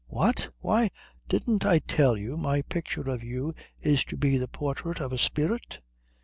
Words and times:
"What? 0.07 0.49
Why 0.61 0.89
didn't 1.29 1.63
I 1.63 1.77
tell 1.77 2.17
you 2.17 2.35
my 2.35 2.63
picture 2.63 3.07
of 3.07 3.23
you 3.23 3.53
is 3.83 4.03
to 4.05 4.17
be 4.17 4.37
the 4.39 4.47
portrait 4.47 4.99
of 4.99 5.13
a 5.13 5.17
spirit?" 5.19 5.79